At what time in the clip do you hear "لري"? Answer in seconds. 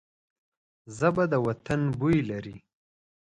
2.29-2.57